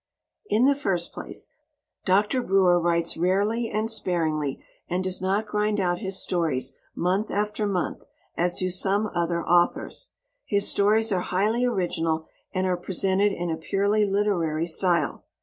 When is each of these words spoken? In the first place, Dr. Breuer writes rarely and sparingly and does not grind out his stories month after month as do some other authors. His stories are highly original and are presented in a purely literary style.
In 0.47 0.65
the 0.65 0.73
first 0.73 1.13
place, 1.13 1.51
Dr. 2.05 2.41
Breuer 2.41 2.79
writes 2.79 3.17
rarely 3.17 3.69
and 3.69 3.87
sparingly 3.87 4.65
and 4.89 5.03
does 5.03 5.21
not 5.21 5.45
grind 5.45 5.79
out 5.79 5.99
his 5.99 6.19
stories 6.19 6.73
month 6.95 7.29
after 7.29 7.67
month 7.67 8.05
as 8.35 8.55
do 8.55 8.71
some 8.71 9.11
other 9.13 9.45
authors. 9.45 10.13
His 10.43 10.67
stories 10.67 11.11
are 11.11 11.21
highly 11.21 11.65
original 11.65 12.25
and 12.51 12.65
are 12.65 12.77
presented 12.77 13.31
in 13.31 13.51
a 13.51 13.57
purely 13.57 14.03
literary 14.03 14.65
style. 14.65 15.23